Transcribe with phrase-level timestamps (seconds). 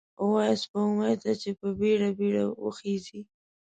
[0.23, 3.21] ووایه سپوږمۍ ته، چې په بیړه، بیړه وخیژئ